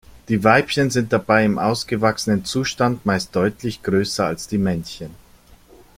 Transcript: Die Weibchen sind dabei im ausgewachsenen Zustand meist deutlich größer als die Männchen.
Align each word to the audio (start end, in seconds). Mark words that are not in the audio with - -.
Die 0.29 0.43
Weibchen 0.43 0.89
sind 0.89 1.13
dabei 1.13 1.45
im 1.45 1.59
ausgewachsenen 1.59 2.43
Zustand 2.43 3.05
meist 3.05 3.35
deutlich 3.35 3.83
größer 3.83 4.25
als 4.25 4.47
die 4.47 4.57
Männchen. 4.57 5.11